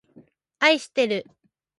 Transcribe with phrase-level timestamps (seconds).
[0.57, 1.27] あいしてる